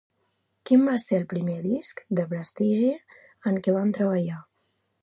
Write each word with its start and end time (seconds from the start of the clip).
Quin 0.69 0.85
va 0.91 0.95
ser 1.03 1.19
el 1.21 1.27
primer 1.33 1.57
disc 1.67 2.01
de 2.21 2.27
prestigi 2.35 2.91
en 3.53 3.65
què 3.69 3.79
va 3.79 3.89
treballar? 4.01 4.43